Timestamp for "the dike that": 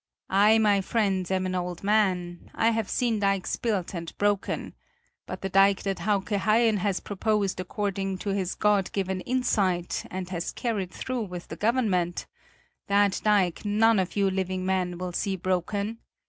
5.41-5.99